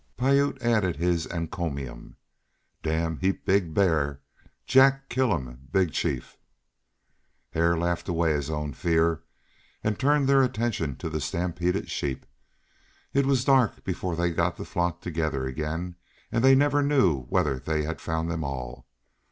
[0.17, 2.15] Piute added his encomium:
[2.81, 4.21] "Damn heap big bear
[4.65, 6.39] Jack kill um big chief!"
[7.51, 9.21] Hare laughed away his own fear
[9.83, 12.25] and turned their attention to the stampeded sheep.
[13.13, 15.97] It was dark before they got the flock together again,
[16.31, 18.87] and they never knew whether they had found them all.